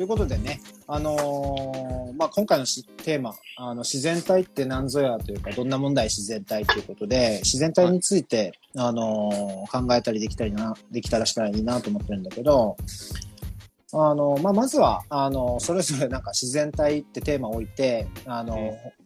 [0.00, 12.78] ということでね、あのーまあ、今回のしテーマ、あの、自然体って何ぞやというか、どんな問題自然体ということで、自然体について、あのー考えたりできたりな、できたらしたらいいなと思ってるんだけど、
[13.92, 18.60] あの、まあ、まずは、あの、それぞれなんか自然体ってテーマを置いて、あの、うん。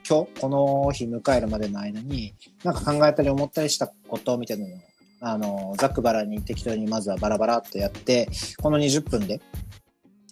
[0.08, 4.78] 今日、この日迎えるまでの間に、なんか考えたり思ったりしたことみたいなのを、
[5.22, 8.28] あの、ざっくばらんに適当にまずはバラバラっとやって、
[8.62, 9.40] この20分で、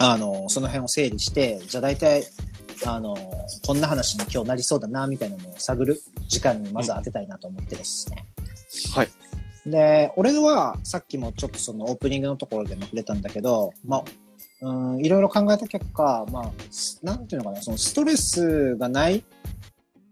[0.02, 2.24] あの、その辺を整理して、じゃあ大体、
[2.84, 3.16] あの、
[3.65, 8.27] こんな話に今日なりそうだな、みたいなのを探る時間にまず当てたいなと思ってですね。
[8.95, 9.09] はい。
[9.65, 14.05] で、俺はさっきもちょっとそのオープニングのところでも触れたんだけど、まあ、
[14.62, 19.23] うん、いろいろ考えた結果、まあ、すなんていうのかな、そのストレスがない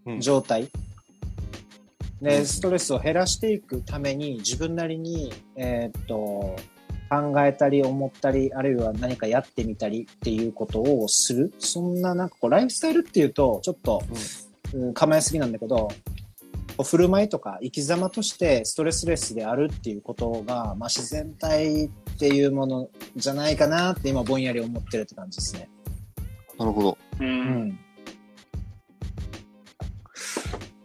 [0.07, 0.71] うん状態、
[2.23, 6.57] で、うんストレスを減らしていくために自分なりに、えーっと、
[7.11, 11.53] 考えたり思ったり、あるいは何かやってみたりっていうことをする。
[11.59, 14.03] そんななんかこうライフスタイルっていうと、ちょっと、
[14.73, 15.89] うん、構えすぎなんだけど、
[16.85, 25.69] 振る舞いとか生き様としてストレスレスであるっていうことが、まあ、自然体っていうものじゃないかなって今ぼんやり思ってるって感じですね。
[26.59, 26.99] なるほど。
[27.19, 27.25] う。
[27.25, 27.79] うんん。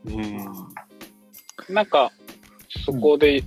[0.07, 0.09] う
[1.71, 1.73] ん。
[1.73, 2.11] なんか、
[2.85, 3.43] そこで、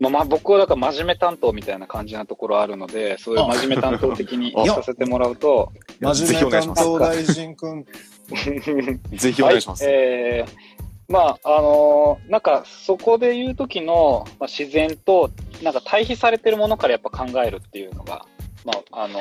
[0.00, 7.84] まあまあ僕はだから真面目担当みたいな感じなところあるので、そういう真面目担当的に あさせてもらうと、真面目担当大臣くん。
[9.12, 9.84] ぜひお願いします。
[9.84, 15.28] はい、えーまあ、あのーなんか、そこで言うときの、まあ、自然と、
[15.60, 18.24] なんか対比されてるものからやっぱ考えるっていうのが、
[18.64, 19.18] まあ、あの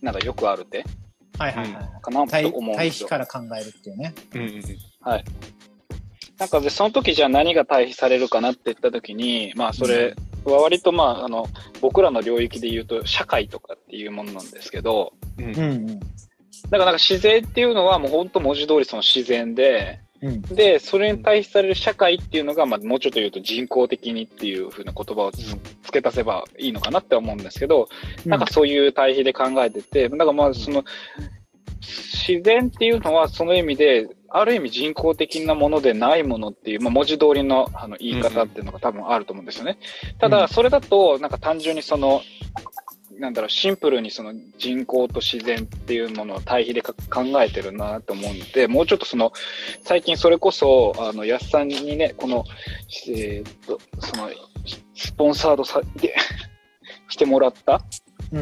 [0.00, 0.84] なんかよくある手
[1.38, 2.02] はいはいはい。
[2.02, 3.08] かなと対思うんですよ。
[3.08, 4.14] 対比から考えるっていうね。
[4.34, 4.62] うんうんうん
[5.00, 5.24] はい。
[6.38, 10.14] なんかで、その時じゃあ何が対比されるかなって言った時に、まあ、それ
[10.44, 11.46] は割とまあ、あの、
[11.80, 15.86] 僕らの領域で言うと、社会とかっていうものなんですけど、うんうんうん。
[15.98, 16.08] だか
[16.70, 20.42] らなんか自然っていうのはもう本当文字通りその自然で、うん。
[20.42, 27.88] で、それに対比される社会っていうのが、まあ、もうちょっと言うと人工的にっていうふうな言葉をつ付け足せばいいのかなって思うんですけど、
[28.24, 30.84] なんかそういう対比で考えてて、だからまあ、その、
[31.80, 39.78] 自然っていうのはその意味で、ある意味人工的なものでないものっていう、まあ、文字通りのあの言い方っていうのが多分あると思うんですよね。
[40.18, 42.22] ただ、うんそれだと、なんか単純にその、
[43.18, 49.32] なんだろう、シンプルにその人工と自然っていうものを対比でか考えてるなと思うんで、もうちょっとその、
[49.82, 52.44] 最近それこそ、あの、安さんにね、この、
[53.08, 54.30] えーっと、その、
[54.94, 56.14] スポンサードさ、で、
[57.08, 57.80] してもらった、うん。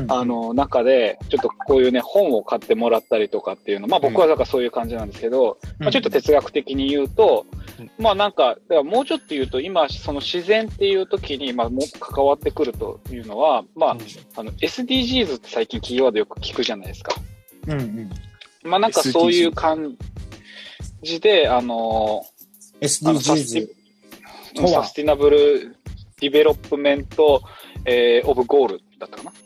[0.09, 7.47] あの、中で、ちょっとこういうね、本を買ってもらったりとかっていうの、まあ僕はだからそういう感じなんですけど、まあちょっと哲学的に言うと、
[7.79, 7.91] うん。
[7.99, 13.97] まあなんか、だからもうちょっと言うと、今、その自然っていう時に、まあもう関わってくるというのは、まあ、
[14.37, 17.15] あの、SDGs って最近キーワードよく聞くじゃないですか。
[17.69, 18.11] うんうん。
[18.65, 19.97] まあなんかそういう感
[21.03, 22.25] じで、あの、
[22.83, 23.69] あのサステ
[24.57, 25.77] SDGs サスティナブル
[26.21, 27.43] Development、
[27.85, 29.46] えー of Goal だったかな、うん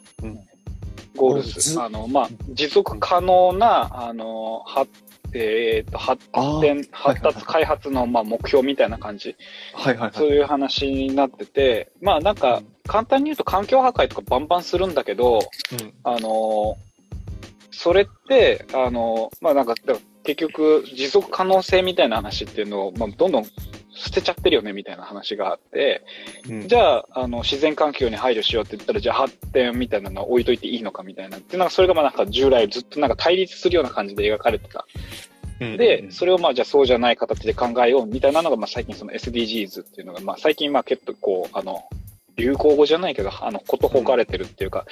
[1.20, 1.60] Goals。
[1.60, 4.90] ズあの、まあ、持続可能な、あの、発
[5.32, 6.26] えーと発
[6.60, 9.36] 展、はい発達開発の、まあ、目標みたいな感じ、
[9.74, 10.38] はいはいそうはい。
[10.38, 15.94] いう話になってて、まあなんか、簡単に言うと環境破壊とかバンバンするんだけど、うん。
[16.02, 16.76] あの
[17.70, 19.74] それって、あのまあなんか、
[20.24, 23.44] 結局、持続可能性みたいな話っていうのを、まあ、どんどん
[23.92, 26.02] 捨てちゃってるよねみたいな話があって、
[26.48, 31.38] うんじゃあ、あの、自然環境に配慮しようって言ったら、じゃあ発展みたいなのを置いといていいのかみたいな。
[31.38, 34.86] で、なんかそれがまあなんか従来ずっとなんか対立するような感じで描かれてた。
[35.60, 41.84] うんで、それをまあじゃあそうじゃない形で考えようみたいなのが、まあ最近その SDGs っていうのが、まあ最近まあ結構こう、あの、
[42.36, 44.86] 流行語じゃないけど、あの、ことほかれてるっていうか、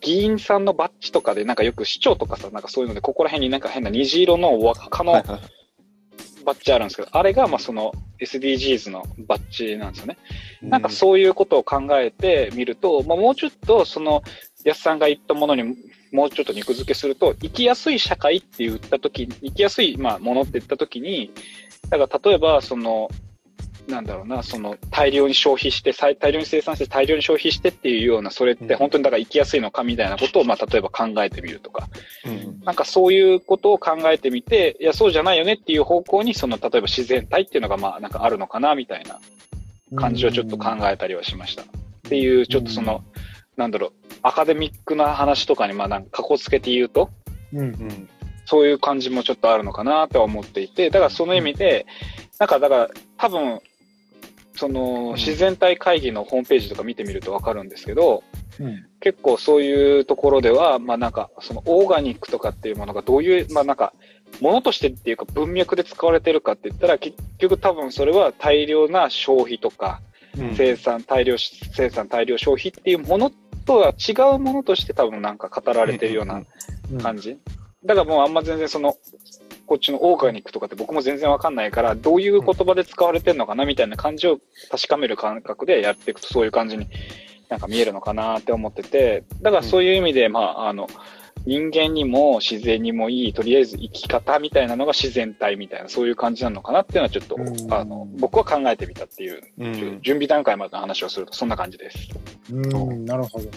[0.00, 5.12] 議員さんのバッジとかで、なんかよく市長とかさ、なんかそういうので、ここら辺になんか変な虹色の輪っかの
[6.44, 10.18] バッジあるんですけど、あれがまあその SDGs のバッジなんですよね。
[10.62, 14.22] なんかうそういうことを考えてみると、まあ、もうちょっとその
[14.64, 15.76] 安さんが言ったものに
[16.12, 21.32] もうちょっと肉付けすると、生きやすい社会って言ったとき、生きやすいまあものって言ったときに、
[21.90, 23.08] だから例えばその、
[23.88, 31.88] なんだろうな、その大量に消費して、再大量に生産して大量に消費してっていうような、それって本当にだから生きやすいのかみたいなことをまあ例えば考えてみるとか、
[32.24, 32.60] うん。
[32.64, 39.20] なんかそういうことを考えてみて、いや、そうじゃないよねっていう方向に、その例えば自然体っていうのがまあなんかあるのかなみたいな
[39.96, 41.62] 感じをちょっと考えたりはしました。
[41.62, 41.66] っ
[42.08, 43.04] ていう、ちょっとその、
[43.56, 43.92] なんだろう、
[44.22, 47.10] アカデミックな話とかに、まあなんか、かこつけて言うと、
[47.52, 47.60] うん。
[47.60, 48.08] うん。
[48.46, 51.86] そういう感じもちょっとあるのかなとは思っていて、だからその意味で、
[52.38, 53.60] なんか、だから、多分、
[54.56, 58.24] その、うん自然体会議のホームページとか見てみるとわかるんですけど、
[58.60, 58.86] うん。
[59.00, 63.92] 結構そういうところでは、まあなんか、そのオーガニックとかっていうものがどういう、まあなんか、
[64.40, 70.00] ものとしてっていうか文脈で使われてるかって言ったら、結局多分それは大量な消費とか、
[70.38, 73.30] うん生産、大量生産、大量消費っていうもの
[73.64, 76.42] とは違うものとして多分なんか語られてるような
[76.92, 77.38] うん感じ。
[77.84, 78.96] だからもうあんま全然その、
[79.66, 84.38] こっちのオーガニックとかって僕も全然わかんないから、どういう言葉で使われてるのかなみたいな感じを
[84.70, 86.88] 確かめる感覚でやっていくとそういう感じに
[87.48, 90.88] なんか見えるのかなって思ってて、だからそういう意味で、まあ、あの、
[91.46, 102.08] 人間にも自然にもいい、とりあえず生き方みたいなのが自然体みたいな、そういう感じなのかなっていうのはちょっとう、んあの、僕は考えてみたっていう、うん準備段階までの話をするとそんな感じです。
[102.50, 103.48] うん、なるほど。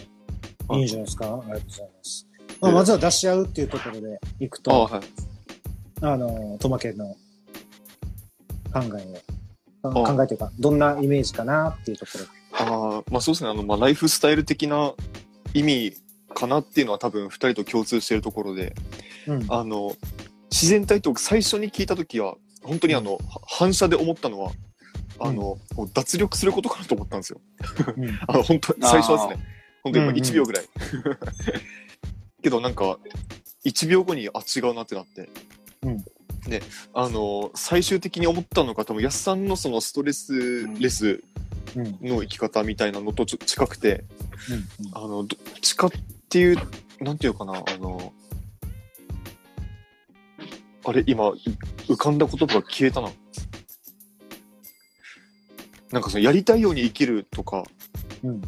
[0.69, 2.27] あいいんじゃないですかありがとうございます。
[2.59, 5.01] まあ、まずは出し合うっていうところでいくあと、はい。
[6.01, 7.15] あの、トマケンの
[8.73, 9.19] 考え
[9.83, 12.25] を、あ考えというか、どんなイメージかなっていうところ。
[12.59, 13.49] ああ、まあそうですね。
[13.49, 14.93] あの、まあライフスタイル的な
[15.53, 15.93] 意味
[16.33, 18.75] かなっていうのは多分二人と共通しているところで、
[19.27, 19.45] うん。
[19.49, 19.95] あの、
[20.51, 24.51] 自然体と最初に聞いたときは、本当にあの、は反射で思ったのは、
[25.19, 27.41] あの、もう脱力することかなと思ったんですよ。
[27.95, 29.45] うん あの、本当最初はですね。
[29.83, 30.65] 本当にまあうんうん1秒ぐらい。
[32.43, 32.99] けどなんか、
[33.65, 35.29] 1秒後に、あ、違うなってなって。
[35.83, 36.03] うん
[36.47, 36.61] で、
[36.93, 41.21] あの、最終的に思ったのが、多分、安さんのそのストレスレス
[41.75, 41.97] うん。
[42.01, 44.05] の生き方みたいなのとちょ近くて、
[44.49, 44.97] うん。
[44.97, 45.27] あの、どっ
[45.61, 45.91] ちかっ
[46.29, 46.57] ていう、
[47.01, 48.13] なんていうかな、あの、
[50.85, 51.29] あれ、今、
[51.87, 53.09] 浮かんだ言葉が消えたな。
[55.91, 57.63] なんかその、やりたいように生きるとか、
[58.23, 58.29] うん。
[58.29, 58.41] うん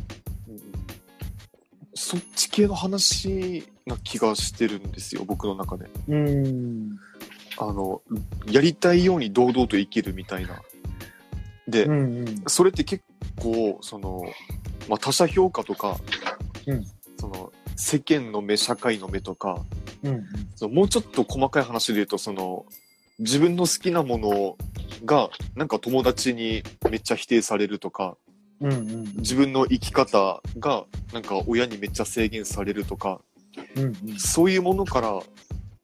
[2.01, 5.85] そっち系の話な気がしてるんですよ、僕の中で。
[6.07, 6.97] うん。
[7.59, 8.01] あの、
[8.49, 10.61] やりたいように堂々と生きるみたいな。
[11.67, 12.19] で、うん。
[12.19, 12.43] うん。
[12.47, 13.03] それって結
[13.37, 14.23] 構、その、
[14.87, 15.97] まあ、他者評価とか、
[16.65, 16.85] うん
[17.19, 19.63] その、世間の目、社会の目とか、
[20.03, 20.25] うん。
[20.55, 22.65] そのもうちょっと細かい話で言うと、その、
[23.19, 24.57] 自分の好きなもの
[25.03, 28.15] が、なんか友達にめっちゃ否定されるとか、
[28.61, 28.71] うん。
[28.71, 29.03] うん。
[29.17, 33.19] 自分の生き方が、なんか親にめっちゃ制限されるとか、
[33.75, 34.17] うん。
[34.17, 35.19] そういうものから、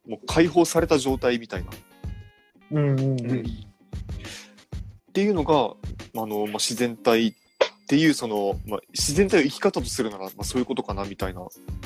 [0.07, 1.69] もう解放された状態みたいな。
[2.71, 2.89] うん。
[2.91, 3.19] うん。
[3.19, 3.39] うん。
[3.39, 5.75] っていうのが、
[6.21, 7.33] あの、まあ、自然体っ
[7.87, 11.41] ていう、その、まあ、自然体を生き方とするなら、まあ、そういうことかなみたいな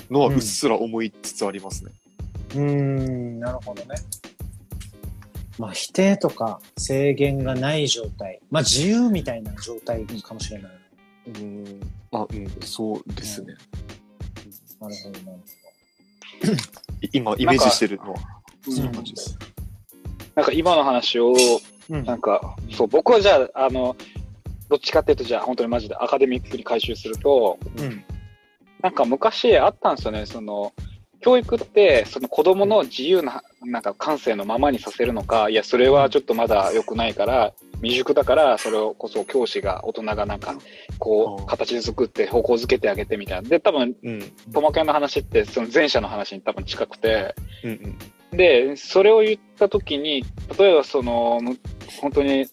[0.10, 1.92] のは、うんうっすら思いつつありますね。
[2.56, 3.40] うん。
[3.40, 3.96] なるほどね。
[5.60, 8.40] まあ、否定とか制限がない状態。
[8.50, 10.72] まあ、自由みたいな状態かもしれない。
[11.28, 11.80] うん。
[12.12, 13.56] あ、うん、そうですね。
[14.80, 15.44] なるほど、なる
[16.48, 18.20] い今、イメージしてるのは、
[18.68, 19.38] うんそんな感じです。
[20.36, 21.34] なんか今の話を。
[21.90, 23.96] なんか、そう、僕はじゃあ、あの、
[24.70, 28.04] どっちかっていうと、じゃあ本当にマジでアカデミックに回収すると、うん。
[28.82, 30.72] なんか昔あったんですよね、その、
[31.22, 40.56] 教育って、その子供の自由な、なんか感性のままにさせるのか、いや、それはちょっとまだ良くないから、未熟だから、それをこそ教師が、大人がなんか、
[40.98, 43.50] こう形作って方向づけてあげてみたいな。
[43.50, 44.32] で、多分、うん。
[44.54, 47.98] トマケンの話って、その前者の話に多分近くて、うん
[48.32, 48.38] うん。
[48.38, 50.24] で、それを言ったときに、
[50.58, 51.58] 例えばその、む
[52.02, 52.48] 本当に、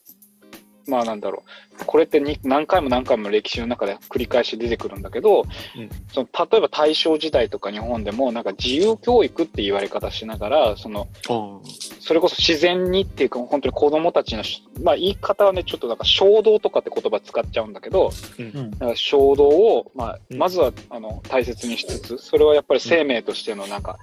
[0.87, 1.43] まあなんだろ
[1.81, 5.91] う、これってに何回も何回も歴史の中で繰り返し出てくるんだけど、うん。
[6.13, 11.61] その例えば大正時代とか日本でもなんか自由教育って言われ方しながら、その、あ
[12.01, 18.71] それこそ自然にっていうか本当に子供たちのし、まあ言い方はね、ちょっとなんか衝動とかって言葉使っちゃうんだけど、うん。
[18.73, 20.39] だから衝動を、まあ、うん。
[20.39, 23.99] まずは、あの、大切にしつつ、それはやっぱり生命としてのなんか、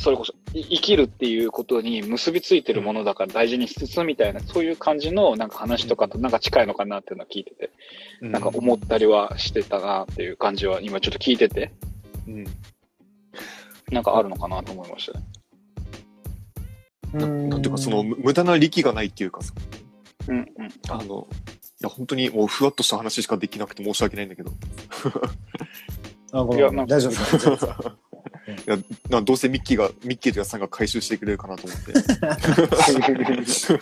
[0.00, 7.70] それこそ、い生きるっていうことに結びついてるものだから大事にしつつみたいな、そういう感じのなんか話とかとなんか近いのかなっていうのは聞いてて、
[8.22, 8.26] あ。
[8.26, 11.70] なんか思ったりはしてたなっていう感じは今ちょっと聞いてて、
[12.26, 12.44] うん。
[13.92, 15.24] なんかあるのかなと思いましたね。
[17.12, 19.52] ななんていうか、その、む無駄な力がないっていうかさ、
[20.28, 20.46] うんうん。
[20.88, 21.28] あの、
[21.82, 24.52] いや、本当にもうふわっとした話しかできなくて申し訳ないんだけど。
[26.32, 27.92] あ、ごめんいやなんか大丈夫大丈夫。
[28.52, 28.78] いや
[29.08, 31.92] などうせミッキーが、ミッキーとヤスさんが回収してくれるかなと思って。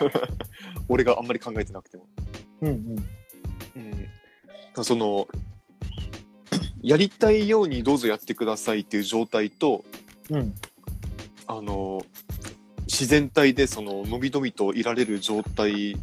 [0.88, 2.06] 俺があんまり考えてなくても。
[2.62, 3.08] うんうん。
[4.76, 4.84] うん。
[4.84, 5.28] その、
[6.82, 9.84] やりたいようにどうぞやってくださいっていう状態と、
[10.30, 10.54] うん。
[11.46, 12.04] あの、
[12.86, 15.96] 自然体でその、のびのびといられる状態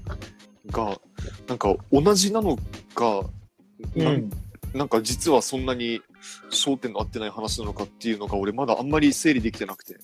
[0.68, 1.00] が、
[1.48, 2.58] なんか同じなの
[2.94, 3.24] か、
[3.96, 4.32] なうんん。
[4.74, 6.02] なんか実はそんなに
[6.52, 9.98] 焦点の合ってない話なのかっていうのが俺まだあんまり整理できてなくて。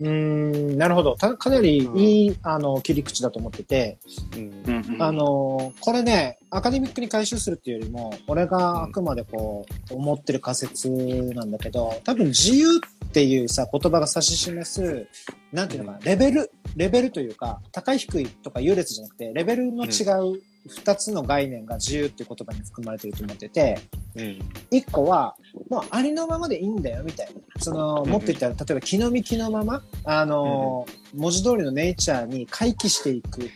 [0.00, 1.14] うーん、なるほど。
[1.14, 3.98] たかなりいい、あの、切り口だと思ってて、
[4.34, 4.62] うん。
[4.66, 10.90] うんうんあの、これね、アカデミックに回収するっていうよりも、俺があくまでこう、思ってる仮説
[11.34, 15.06] なんだけど、多分自由っていうさ、言葉が指し示す、
[15.52, 19.88] なんていうのかな、レベル、レベルというか、高い低いとか優劣じゃなくて、レベルの違
[20.34, 23.80] う二つの概念が自由っていう言葉に含まれてると思ってて、
[24.14, 24.38] うん
[24.70, 25.36] 一個は、
[25.68, 27.40] もうありのままでいいんだよ、みたいな。
[27.60, 33.50] その、うんもっと言ったら、例えば気の身気のまま、あの、文字通りのネイチャーに回帰していく。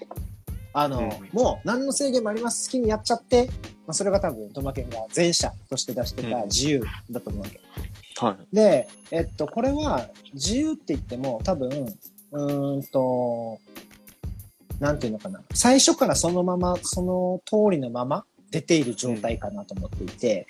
[0.72, 2.68] あの、うんもう何の制限もあります。
[2.68, 3.46] 好きにやっちゃって、
[3.86, 7.60] まあ、それが多分、トマケンが前者として出してたうん自由だと思うわけ。
[8.16, 8.54] はい。
[8.54, 11.68] で、えっと、これは自由って言っても多分、
[12.32, 13.58] うーんと、
[14.84, 15.40] なんていうのかな。
[15.54, 20.46] 最初からそのまま、その通りのまま出ている状態かなと思っていて、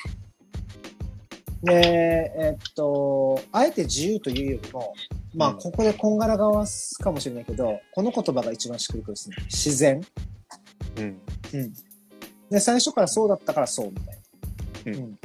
[1.62, 4.92] で、えっと、あえて自由というよりも、
[5.36, 9.36] まあ、うんここでこんがらがわすかもしれないけど、この言葉が一番しっくりくるですね。
[9.44, 10.00] 自然。
[10.96, 11.04] うん。
[11.04, 11.72] うん。
[12.50, 15.00] で、最初からそうだったからそうみたいな。
[15.00, 15.18] うん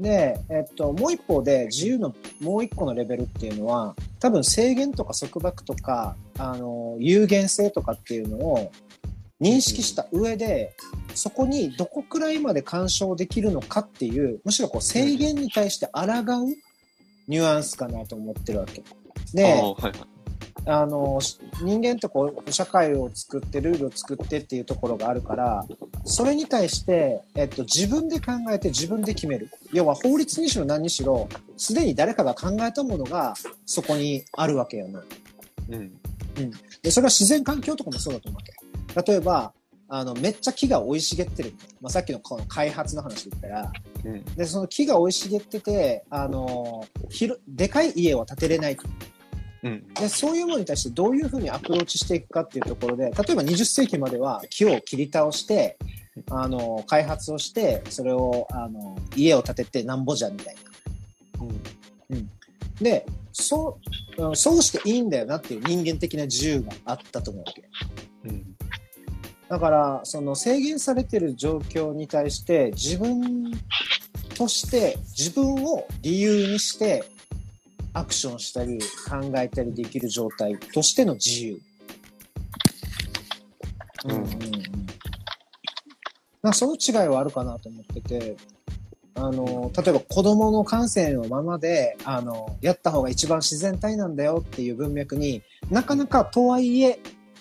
[0.00, 3.94] で、えっと、もう一方で自由のもう一個のレベルっていうのは、
[4.24, 8.72] 多分制限とか束縛とか、あの、有限性とかっていうのを
[9.38, 10.74] 認識した上で、
[11.14, 16.46] そこにどこくらいまで干渉できるのかっていう、むしろこう制限に対して抗う
[17.28, 18.82] ニュアンスかなと思ってるわけ。
[19.34, 19.62] で、
[20.64, 25.66] あの、し人間ってこう、社会を作って、ルールを作ってっていうところがあるから、
[26.04, 29.50] それに対して、えっと、自分で考えて自分で決める。
[29.72, 33.34] 要は法律にしろ何にしろ、すでに誰かが考えたものが
[33.64, 34.98] そこにあるわけよね。
[35.70, 35.92] うん。
[36.82, 39.12] で、それは自然環境とかもそうだと思うわけ。
[39.12, 39.52] 例えば、
[39.88, 41.54] あの、めっちゃ木が生い茂ってる。
[41.80, 43.72] まあ、さっきのこの開発の話で言ったら、
[44.04, 44.24] うん。
[44.24, 48.84] で、その木が生い茂ってて、あの、広、でかい家は建てれないと。
[49.64, 49.94] うん。
[49.94, 55.78] で、そういうものに対してどういうふうにアプローチしていくかっていうところで、例えば20世紀までは木を切り倒して、
[56.30, 60.74] あの、開発をして、それを、あの、家を建ててなんぼじゃみたいな。
[62.80, 63.78] で、そ
[64.16, 67.64] う、うんそうしていいんだよなっていう人間的な自由があったと思うわけ。
[68.24, 68.56] うん。
[69.48, 73.52] だから、その制限されてる状況に対して自分
[74.36, 77.04] として自分を理由にして
[77.94, 81.60] アクションしたり考えたりできる状態としての自由。
[84.04, 84.10] うん。
[84.10, 84.30] うんうんうん。
[86.42, 88.36] なんかその違いはあるかなと思ってて、
[89.14, 96.98] あの、例えば子供の感性のままで、あの、やった方が一番自然体なんだよっていう文脈になかなかとはいえ、っ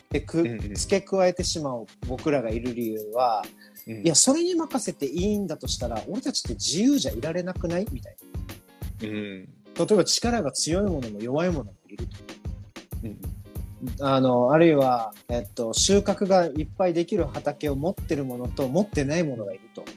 [0.09, 0.43] てく
[0.75, 3.43] 付け加えてしまう僕らがいる理由は、
[3.87, 4.05] うん。
[4.05, 7.87] いや、それに任せていいんだとしたら、俺たちって自由じゃいられなくない？
[7.91, 8.15] みたい
[9.01, 9.49] うん。
[9.77, 9.85] な。
[9.85, 12.13] 例えば力が強いものも弱いものもいると。
[13.03, 13.19] うん。
[13.99, 19.83] あの、あるいは、えっと、収穫がいっぱいできる畑を持ってるものと持ってないものがいると。
[19.83, 19.93] うん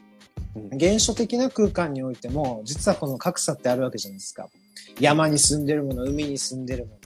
[0.78, 4.49] 原初的な空間においても、実はこの格差ってあるわけじゃないですか。
[4.99, 6.99] 山に住んでるもの、海に住んでるもの、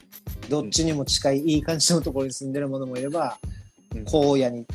[0.48, 3.38] どっちにも近いいい感じのところに住んでるものもいれば、
[3.94, 4.66] うん荒野に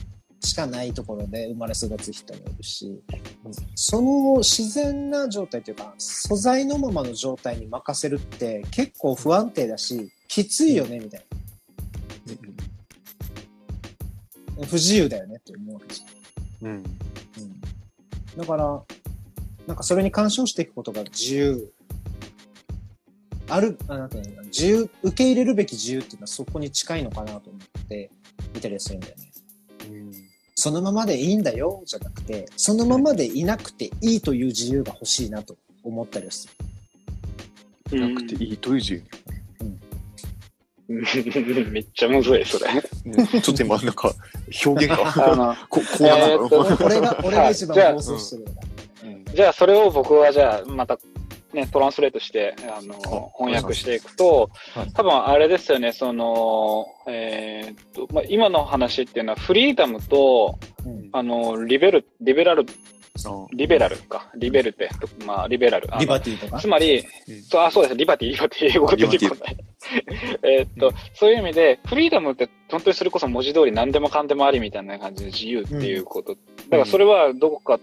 [0.46, 3.02] しかないところで生まれ育つ人もいるし、
[3.76, 11.26] その自然な状態というか、素材のままの状態に任せるって結構不安定だし、きついよね、みたい
[14.58, 14.66] な。
[14.68, 16.68] 不自由だよねって思うわけじゃん。
[16.68, 16.76] うん。
[16.78, 16.86] うん
[18.38, 18.84] だから、
[19.66, 21.72] なんかそれに干渉していくことが自由。
[23.48, 28.10] ある、あなんていうの自由、受け入れるべき自由っていうのはそこに近いのかなと思って
[28.54, 29.32] 見たりするんだよね。
[30.58, 36.48] そのままでいいんだよ、じゃなくて、そのままでいなくていいという自由が欲しいなと思ったりはす
[37.92, 38.10] る。
[38.10, 39.04] なくていいという自由。
[39.60, 39.80] うん
[41.72, 42.74] めっちゃむずい、それ。
[42.76, 42.82] ね
[43.42, 44.14] ちょっと今、なんか、
[44.66, 46.86] 表現あが、 の、こ、 こうなえーっ。
[46.86, 48.46] 俺が、俺が一番暴走してる
[49.34, 50.98] じゃあそれを僕はじゃあまた
[51.56, 61.10] ね、トランスレートして、あの、翻訳していくとはい、多分あれですよね、その、えーっと、まあ、今の話っていうのはフリーダムと、うん。
[61.12, 62.66] あの、リベル、リベラル、
[63.26, 64.90] あリベラルか、リベルテ、
[65.26, 65.88] まあ、リベラル。
[66.00, 66.60] リバティとか？
[66.60, 66.68] つ。
[66.68, 67.42] まり、うん。
[67.44, 69.58] そうあ、そうです、リバティ、リバティ、英語が出てこない。
[70.44, 76.34] えーっと、そういう意味で、フリーダムって本当にそれこそ文字通り何でもかんでもありみたいな感じで自由っていうこと。
[76.34, 76.38] だ
[76.72, 77.80] からそれはどこか、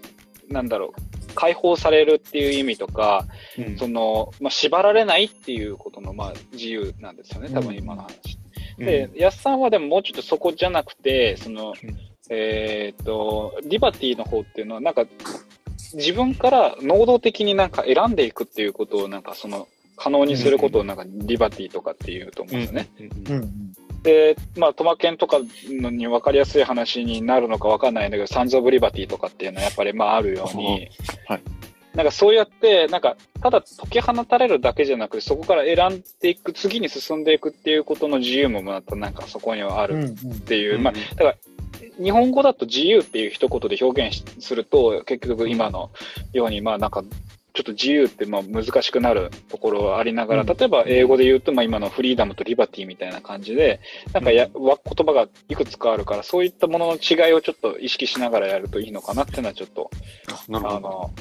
[0.49, 3.25] なんだろう、解放されるっていう意味とか、
[3.57, 3.77] うん。
[3.77, 8.37] その、まあ、縛られないっていうことの、まあ、自由なんですよね、多分今の話。
[8.77, 11.97] で、安さんはでももうちょっとそこじゃなくて、その、うん。
[12.29, 15.05] えーっと、リバティの方っていうのは、なんか、
[15.93, 22.89] 自分から能動的になんか選んでいくっていうことを、なんかその、可能にすることをなんかリバティとかっていうと思うんですよね。
[22.99, 23.35] うん。
[23.35, 23.43] うん。
[23.43, 23.73] うん。
[24.03, 30.89] で、まあ、トマケンとかのに分かりやすい話になるのか分かんないんだけど、サンズ・オブ・リバティとかっていうのはやっぱりまああるように、
[31.27, 31.41] はい。
[31.95, 40.83] なんかそうやって、なんか、ただ解き放たれるだけじゃなくて、そこから選んでいく、次に進んでいくっていうことの自由もまたなんかそこにはあうんるうんっていう、うん。
[40.83, 41.35] まあ、だから、
[42.03, 45.91] 日本語だと自由っていう一言で表現しすると、結局今の
[46.33, 47.03] ように、まあなんか、
[47.53, 53.79] ちょっと自由ってまあ難しくなるところはありながら、うん例えば英語で言うと、まあ今のフリーダムとリバティみたいな感じで、
[54.11, 59.91] なんかや、わ言葉がいくつかあるから、そういったものの違いをちょっと意識しながらやるといいのかなっていうのはちょっと、
[60.29, 60.77] あなるほど。
[60.77, 61.13] あの、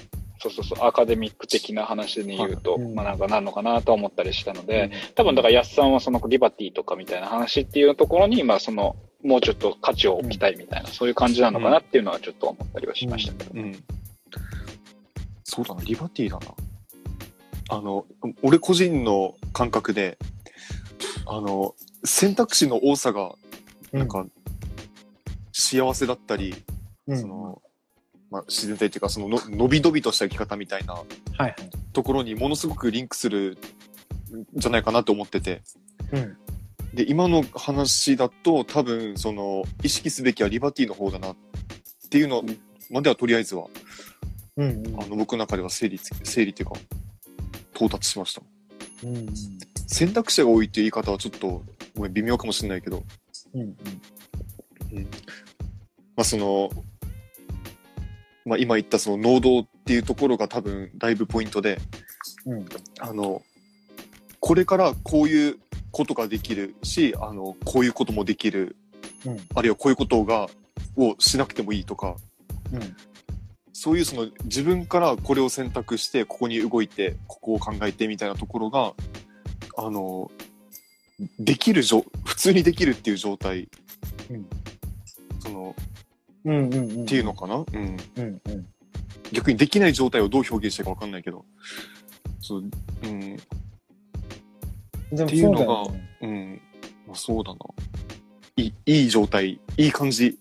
[0.43, 13.61] そうそうそう、アカデミック的な話で言うと、はいうんまあなんかなるのかなと思ったりしたので、うん多分だから安さんはそのリバティとかみたいな話っていうところに、まあその、もうちょっと価値を置きたいみたいな、そういう感じなのかなっていうのはちょっと思ったりはしましたけど。
[13.61, 13.85] うん。
[15.55, 16.55] そうだな、リバティだな。
[17.69, 18.07] あの、
[18.41, 20.17] 俺個人の感覚で、
[21.27, 23.35] あの、選択肢の多さが、
[23.93, 24.25] なんか、
[25.53, 26.55] 幸せだったり、
[27.07, 27.63] うん、その、
[28.31, 31.03] まあ、自然体っていうか、そのの、伸び伸びとした生き方みたいな。
[31.93, 33.59] ところにものすごくリンクする
[34.57, 35.61] んじゃないかなと思ってて。
[36.13, 36.37] うん。
[36.95, 41.37] で、今の話だと、多分、その、意識すべきはリバティの方だなっ
[42.09, 42.43] ていうの
[42.91, 43.67] までは、とりあえずは、
[44.57, 45.01] うんうん。
[45.01, 46.75] あの、僕の中では整理つ、整理っていうか、
[47.75, 48.43] 到達しました。
[49.05, 49.35] うんうん。
[49.87, 51.63] 選択肢が多いっていう言い方はちょっと、
[51.97, 53.03] ごめん、微妙かもしれないけど、
[53.55, 53.77] うん。
[56.17, 56.71] まあその、
[58.45, 61.79] まあ今言ったその能動っていうところが多分だいぶポイントで、
[62.47, 62.67] うん。
[63.01, 63.43] あの、
[64.41, 65.59] これからこういう
[65.91, 68.77] ことができるし、あの、こういうこともできる、
[69.25, 69.41] うん。
[69.55, 70.49] あるいはこういうことが、
[70.97, 72.17] をしなくてもいいとか、
[72.73, 72.97] うん
[73.83, 78.95] そういうその自分からこれを選択して、ここに動いて、ここを考えてみたいなところが、
[79.77, 80.31] あの、
[81.41, 83.69] できる状、普通にできるっていう状態、
[84.31, 84.47] うん。
[85.41, 85.75] その、
[86.45, 87.03] うんうんうん。
[87.03, 88.67] っていうのかな、うん、うんうん。
[89.33, 91.45] 逆にできない状態をどう表現していいかわかんないけど、
[92.41, 93.37] そう、うん、
[95.11, 96.61] でもっていうのがうん、
[97.09, 97.59] まあ、そうだな。
[98.55, 100.39] いい、いい状態、いい感じ、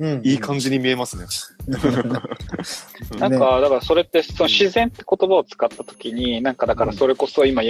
[0.00, 1.26] うんいい感じに見えますね。
[3.18, 7.62] なんか、だからそれって、その自然って言葉を使ったときに、なんかだからそれこそ今、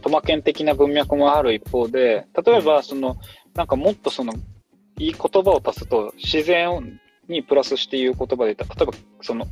[0.00, 3.16] トマケン的な文脈もある一方で、例えばその、
[3.54, 4.32] なんかもっとその、
[4.98, 9.46] いい言葉を足すと、自然にプラスして言う言葉で言ったら、例えばその、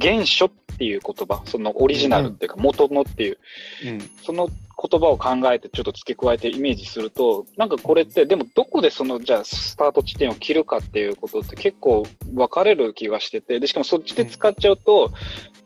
[0.00, 3.38] 原初っていう言葉、そのオリジナルっていうか元のっていう、
[3.86, 4.48] うん、その
[4.82, 15.12] 言葉を考えてちょっと付け加えてイメージすると、なんかこれって、でもどこでその、じゃあスタート地点を切るかっていうことって結構分かれる気がしてて、で、しかもそっちで使っちゃうと、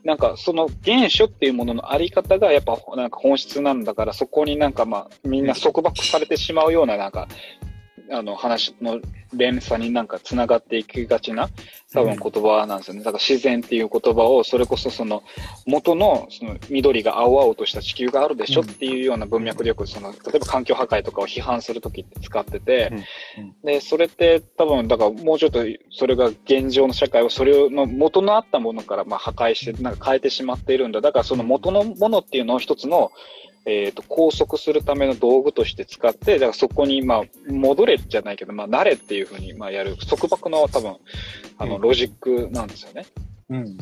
[0.03, 7.27] なんかその原初っていうもののあり方がやっぱなんか本質なんだから、そこになんかまあみんな束縛されてしまうようななんか、
[8.11, 8.99] あの話の
[9.33, 11.49] 連鎖になんか繋がっていきがちな
[11.93, 12.99] 多分言葉なんですよね。
[12.99, 15.23] だから自然っていう言葉をそれこそその
[15.65, 22.91] 元のその緑が青々とした地球があるでしょっていうような文脈でよくその例えば環境破壊とかを批判するときって使ってて、
[23.63, 31.01] で、それって多分だからもうちょっとそれが現状の社会をそれの元のあったものからまあ破壊してなんか変えてしまっているんだ。
[31.01, 33.11] だからその元のものっていうのを一つの
[33.67, 40.95] えっ、と、拘束するための道具として使って、だからそこに、まあ、戻れじゃないけど、まあ、慣れっていうふうに、まあ、やる、束縛の多分、
[41.57, 43.05] あの、うんロジックなんですよね。
[43.49, 43.77] うん。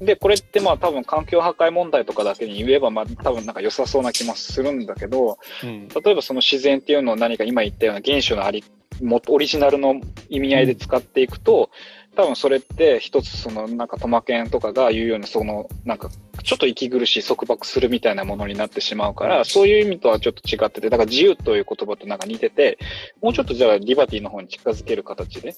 [0.00, 8.64] で、これってまあ多分環境破壊問題とかだけに言えば、まあ多分なんか良さそうな気もするんだけど、うん、例えばその自然っていうのを何か今言ったような原種のあり、
[9.02, 11.70] もオリジナルの意味合いで使っていくと、
[12.16, 16.10] 多分それって一つそのなんかトマケンとかが言うようにそのなんか
[16.42, 22.78] ちょっと息苦しい束縛するみたいなものになってしまうから、そういう意味とはちょっと違ってて、だから自由という言葉となんか似てて、
[23.22, 25.54] もうちょっとじゃあリバティの方に近づける形で、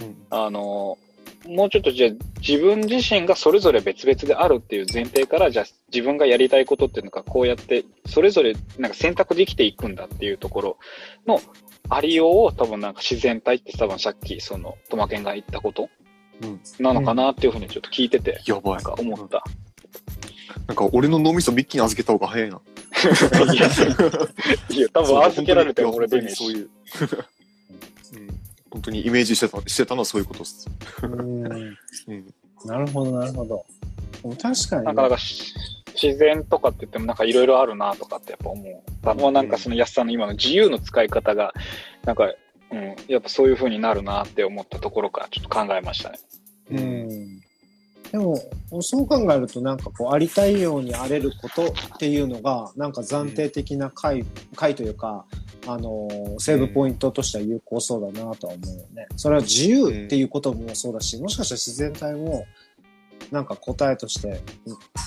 [0.00, 0.98] うん、あの、
[1.48, 10.78] もうちょっとじゃあ自分自身がそれぞれ別々であるっていう前提から、じゃあ自分がやりたいことっていうのがこうやってそれぞれなんか選択できていくんだっていうところ
[11.26, 11.40] の
[11.88, 15.88] ありようを多分なんか自然体って多分さっきそのトマケンが言ったこと
[16.42, 16.60] うん。
[16.78, 18.82] なのかなっていうふうにちょっと聞いてて、やばいなん。
[18.84, 19.42] か思った。
[20.66, 22.60] なんか俺の脳みそミッキーに預けた方が早いな。
[23.52, 23.66] いや、
[24.70, 26.28] いや多分預けられても俺でね。
[26.30, 26.70] そういう。
[28.12, 30.68] うん、本当にイメージしてた、してたのはそういうことです。
[31.02, 32.34] うん うん。
[32.64, 33.64] なるほど、なるほど。
[34.22, 35.54] でも確かにね、なんか、なんかし
[36.00, 39.14] 自然とかって言ってもなんかいろいろあるなとかってやっぱ思う。
[39.14, 41.52] もうなんかその安さんの今の自由の使い方が、
[42.04, 42.32] なんか、
[42.70, 46.18] うん、やっぱそういう風になるなって思ったところからちょっと考えましたね。
[46.72, 47.40] うん。
[48.10, 48.38] でも、
[48.80, 55.24] そう考えると、なんかこう、ありたいようにあれることっていうのが、なんか暫定的な回、回というか、
[55.66, 59.06] あのーセーブポイントとしては有効そうだなとは思うよね。
[59.16, 62.44] それは自由っていうこともそうだし、もしかしたら自然体も、
[63.30, 64.40] なんか答えとして、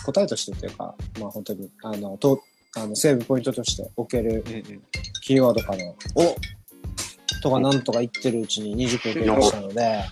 [0.06, 2.44] 答えとしてというか、まあ本当に、あの、と
[2.76, 4.64] あのセーブポイントとして置けるうんうん。
[5.22, 5.84] キーワードかな。
[6.16, 6.36] お。
[7.42, 10.04] とかなんとか言ってるうちに20分経過したので、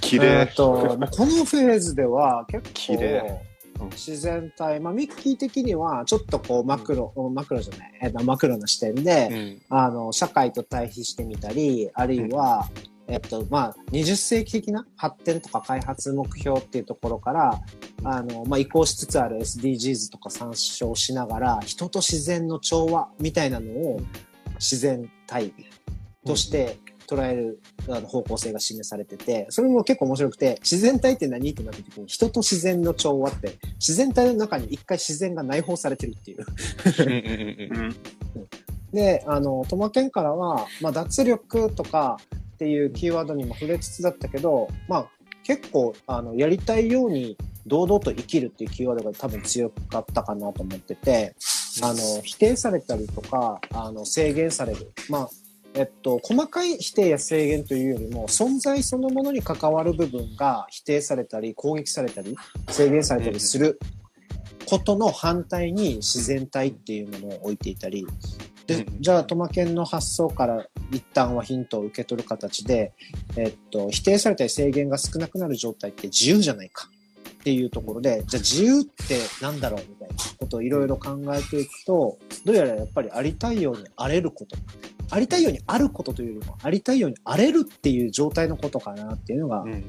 [0.00, 0.54] 綺え麗ーっ。
[0.54, 3.40] と、まあこのフェーズでは結構
[3.80, 3.90] うん。
[3.90, 9.28] 自然体、まあミッキー的にはちょっとこうマクロ、マクロじゃない、えーマクロな視点で、
[9.70, 9.76] うん。
[9.76, 12.68] あの、社会と対比してみたり、あるいは、
[13.06, 17.60] えっと、まあ、20世紀的な発展とか開発目標っていうところから、
[18.02, 24.00] あの、まあ、移行しつつある SDGs とか参照しながら、人と自然の調和みたいなのを
[24.54, 25.52] 自然体
[26.24, 36.46] として捉える、あの方向性が示されてて、それも結構面白くて、自然体って何ってなった時に、人と自然の調和って、自然体の中に一回自然が内包されてるっていう。
[38.94, 42.16] で、あの、トマケンからは、まあ、脱力とか
[42.54, 45.08] っていうキーワードにも触れつつだったけど、まあ、
[45.42, 47.36] 結構、あの、やりたいように
[47.66, 51.34] 堂々と生きるっていうキーワードが多分強かったかなと思ってて、
[51.82, 54.92] あの、否定されたりとか、あの、制限される。
[55.08, 55.30] まあ、
[55.74, 62.36] えっと、細かい否定や制限というよりも、存在そのものに関わる部分が否定されたり、攻撃されたり、
[62.68, 63.80] 制限されたりする
[64.66, 68.06] ことの反対に自然体っていうものを置いていたり、
[68.66, 72.94] でうん、じゃあ、トマケンの発想から一旦はヒントを受け取る形で、
[73.36, 76.88] えっと、否定されたり制限が少なくなる状態って自由じゃないか
[77.44, 84.56] っていうところで、じゃあ自由ってなんだろうみたいなことをいろいろ考えていくと、どうやらやっぱりありたいようにあれること。
[85.10, 89.84] ありたいようにあることというよりも、ありたいようにあれるっていう状態のことかなっていうのが、うん。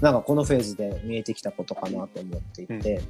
[0.00, 3.02] なんかこのフェーズで見えてきたことかなと思っていて、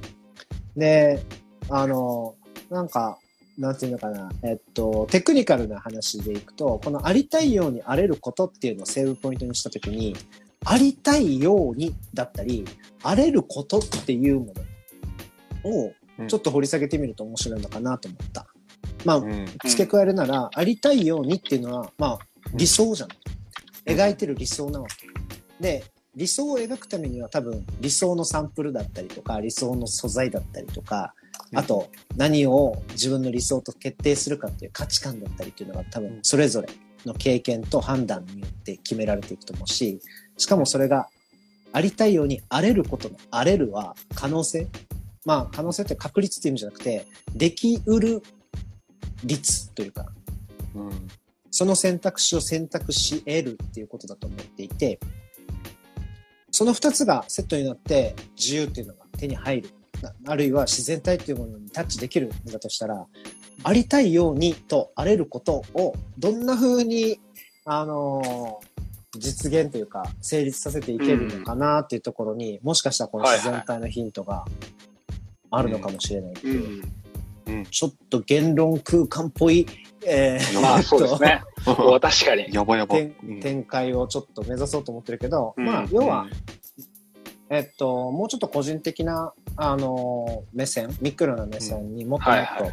[0.75, 1.23] で、
[1.69, 2.35] あの、
[2.69, 3.17] なんか、
[3.59, 10.15] なんていうのかな、えっと、テクニカルな話でいくと、このありたいようにあれることっていうのをセーブポイントにしたときに、
[10.65, 12.65] ありたいようにだったり、
[13.03, 14.53] あれることっていうも
[15.63, 18.47] のをうんちょっと掘り下げてみると面白いのかなと思った。
[19.05, 19.45] まあ、うん。
[19.65, 22.19] 付け加えるなら、ありたいようにっていうのは、まあ、
[22.53, 23.09] 理想じゃん。
[23.85, 25.07] 描いてる理想なわけ。
[25.61, 31.13] で、理想を描くためには多分理想のサンプルだったりとか、理想の素材だったりとか、
[31.53, 36.69] あと何を自分の理想と決定するかっていう価値観だったりっていうのが多分それぞれ
[37.05, 39.99] の経験と判断によって決められていくと思うし、
[40.37, 41.07] しかもそれが
[41.71, 44.67] ありたいように荒れることの荒れるは可能性。
[45.25, 48.23] まあ可能性って確率っていう意味じゃなくて、できうる
[49.23, 50.07] 率というか、
[50.75, 51.07] うん。
[51.51, 54.99] その選択肢を選択し得るっていうことだと思っていて、
[56.51, 59.69] その二つがセットになって自由っていうのが手に入る。
[60.01, 63.05] なあるいは自然体っていうものにタッチできるんだとしたら、
[63.63, 67.19] ありたいようにとあれることをどんな風に、
[67.65, 68.69] あのー
[69.17, 74.45] 実現というか成立させていけるのかなっていうところに、もしかしたらこの自然体のヒントが
[75.49, 77.65] あるのかもしれないってういう、ん。
[77.65, 79.65] ちょっと言論空間っぽい、
[80.05, 81.41] えーまあ そうですね。
[81.65, 82.53] 確かに。
[82.53, 82.95] やばやば。
[82.95, 86.27] 展うん展開をちょっと目指そうと思ってるけど、うんまあ、要は、
[87.49, 92.71] えっと、もうちょっと個人的な、あの、目線、ミクロな目線にもっともっと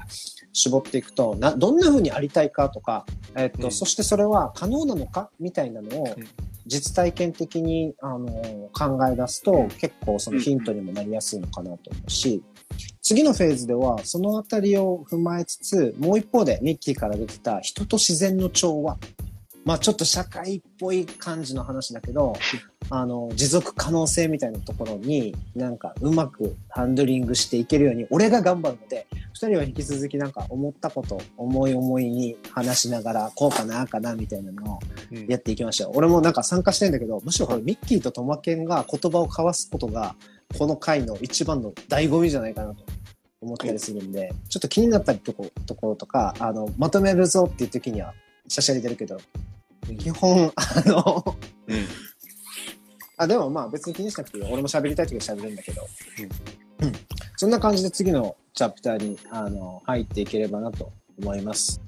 [0.52, 3.72] 絞っていくと、な、どんな風にありたいかとか、えっと、うん。
[3.72, 6.26] そしてそれは可能なのかみたいなのをうん、
[6.66, 8.28] 実体験的に、あの、
[8.72, 9.68] 考え出すと、うん。
[9.68, 12.42] 結構そのヒントにもなりやすいのかなと思うし、
[13.00, 18.98] 次のフェーズでは、そのあたりを踏まえつつ、もう一方でミッキーから出てた人と自然の調和。
[19.64, 22.34] まあちょっと社会っぽい感じの話だけど、
[22.88, 34.78] あの、持続可能性みたいなところになんかうまくハンドリングしていけるように、俺が頑張るので、二人は引き続きなんか思ったこと、思い思いに話しながら、こうかな、ああかな、みたいなのを
[35.12, 35.92] うんやっていきましょう。
[35.94, 40.14] 俺もなんか参加したいんだけど、むしろこれミッキーとトマケンが言葉を交わすことが、
[40.56, 42.84] この回の一番の醍醐味じゃないかなと
[43.40, 48.14] 思ったりするんで、ちょっと気になったとこところとか、あの、まとめるぞっていう時には、
[48.48, 49.18] しゃしゃり出るけど、
[49.98, 51.36] 基本、あの、
[51.68, 52.05] うん。
[53.16, 54.50] あ、でもまあ別に気にしなくていいよ。
[54.52, 55.86] 俺も喋りたい時は喋るんだけど。
[56.80, 56.92] うん。
[57.36, 61.80] そんな感じで次のチャプターに、あの、入っていければなと思います。